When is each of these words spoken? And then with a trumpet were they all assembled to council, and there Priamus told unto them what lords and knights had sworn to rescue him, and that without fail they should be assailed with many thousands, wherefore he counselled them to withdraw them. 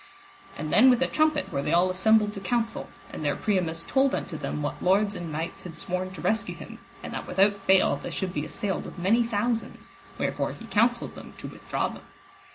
And 0.57 0.73
then 0.73 0.89
with 0.89 0.99
a 1.03 1.07
trumpet 1.07 1.51
were 1.53 1.61
they 1.61 1.73
all 1.73 1.91
assembled 1.91 2.33
to 2.33 2.39
council, 2.39 2.89
and 3.11 3.23
there 3.23 3.35
Priamus 3.35 3.85
told 3.85 4.15
unto 4.15 4.35
them 4.35 4.63
what 4.63 4.81
lords 4.81 5.13
and 5.13 5.31
knights 5.31 5.61
had 5.61 5.77
sworn 5.77 6.09
to 6.13 6.21
rescue 6.21 6.55
him, 6.55 6.79
and 7.03 7.13
that 7.13 7.27
without 7.27 7.57
fail 7.67 7.95
they 7.97 8.09
should 8.09 8.33
be 8.33 8.43
assailed 8.43 8.85
with 8.85 8.97
many 8.97 9.21
thousands, 9.21 9.91
wherefore 10.17 10.53
he 10.53 10.65
counselled 10.65 11.13
them 11.13 11.35
to 11.37 11.47
withdraw 11.47 11.87
them. 11.87 12.05